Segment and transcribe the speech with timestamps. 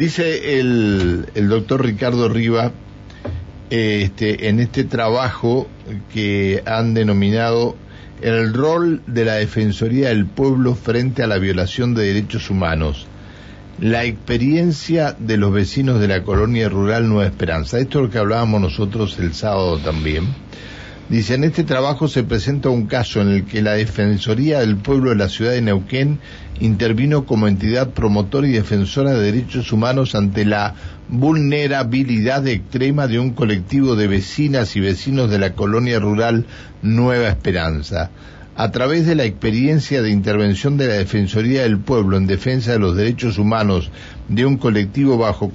[0.00, 2.72] Dice el, el doctor Ricardo Riva
[3.68, 5.68] este, en este trabajo
[6.10, 7.76] que han denominado
[8.22, 13.08] el rol de la Defensoría del Pueblo frente a la violación de derechos humanos,
[13.78, 17.78] la experiencia de los vecinos de la colonia rural Nueva Esperanza.
[17.78, 20.24] Esto es lo que hablábamos nosotros el sábado también.
[21.10, 25.10] Dice, en este trabajo se presenta un caso en el que la Defensoría del Pueblo
[25.10, 26.20] de la ciudad de Neuquén
[26.60, 30.76] intervino como entidad promotora y defensora de derechos humanos ante la
[31.08, 36.46] vulnerabilidad extrema de un colectivo de vecinas y vecinos de la colonia rural
[36.80, 38.12] Nueva Esperanza.
[38.54, 42.78] A través de la experiencia de intervención de la Defensoría del Pueblo en defensa de
[42.78, 43.90] los derechos humanos
[44.28, 45.50] de un colectivo bajo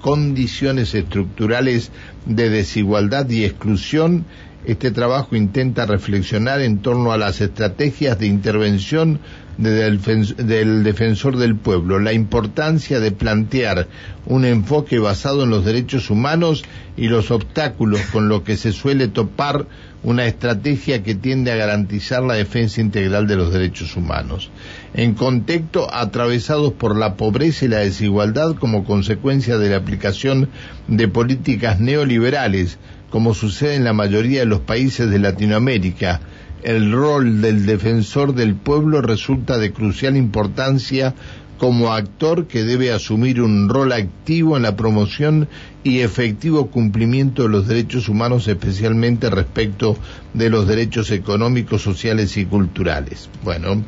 [0.00, 1.90] condiciones estructurales
[2.24, 4.24] de desigualdad y exclusión,
[4.64, 9.20] este trabajo intenta reflexionar en torno a las estrategias de intervención
[9.60, 13.88] del defensor del pueblo, la importancia de plantear
[14.24, 16.64] un enfoque basado en los derechos humanos
[16.96, 19.66] y los obstáculos con los que se suele topar
[20.02, 24.50] una estrategia que tiende a garantizar la defensa integral de los derechos humanos.
[24.94, 30.48] En contexto atravesados por la pobreza y la desigualdad como consecuencia de la aplicación
[30.88, 32.78] de políticas neoliberales,
[33.10, 36.20] como sucede en la mayoría de los países de Latinoamérica,
[36.62, 41.14] el rol del defensor del pueblo resulta de crucial importancia
[41.58, 45.48] como actor que debe asumir un rol activo en la promoción
[45.82, 49.96] y efectivo cumplimiento de los derechos humanos, especialmente respecto
[50.34, 53.30] de los derechos económicos, sociales y culturales.
[53.42, 53.82] Bueno,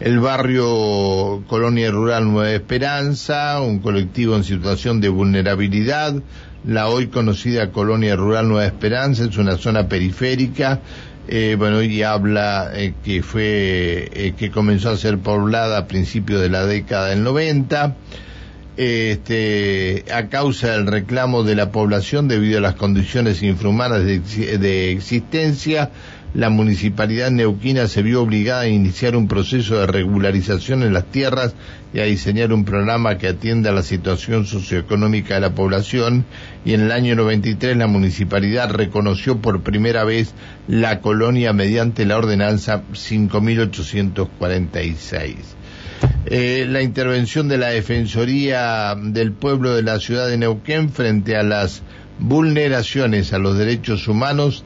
[0.00, 6.14] el barrio Colonia Rural Nueva Esperanza, un colectivo en situación de vulnerabilidad,
[6.66, 10.80] la hoy conocida Colonia Rural Nueva Esperanza es una zona periférica,
[11.28, 16.40] eh, bueno, y habla eh, que fue, eh, que comenzó a ser poblada a principios
[16.40, 17.96] de la década del 90,
[18.78, 25.90] este, a causa del reclamo de la población debido a las condiciones infrahumanas de existencia,
[26.34, 31.54] la municipalidad neuquina se vio obligada a iniciar un proceso de regularización en las tierras
[31.94, 36.26] y a diseñar un programa que atienda a la situación socioeconómica de la población
[36.64, 40.34] y en el año 93 la municipalidad reconoció por primera vez
[40.68, 45.56] la colonia mediante la ordenanza 5846.
[46.26, 51.42] Eh, la intervención de la Defensoría del Pueblo de la ciudad de Neuquén frente a
[51.42, 51.82] las
[52.18, 54.64] vulneraciones a los derechos humanos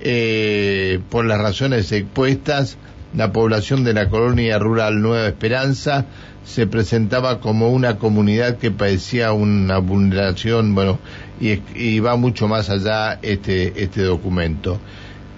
[0.00, 2.76] eh, por las razones expuestas,
[3.16, 6.06] la población de la colonia rural Nueva Esperanza
[6.44, 10.98] se presentaba como una comunidad que padecía una vulneración, bueno,
[11.40, 14.80] y, va mucho más allá este, este documento.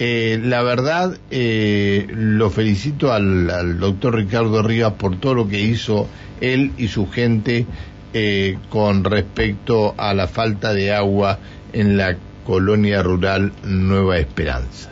[0.03, 6.09] Eh, la verdad, eh, lo felicito al, doctor Ricardo Rivas por todo lo que hizo
[6.41, 7.67] él y su gente
[8.15, 11.39] eh, con respecto a la falta de agua
[11.75, 12.17] en la
[12.47, 14.91] colonia rural Nueva Esperanza.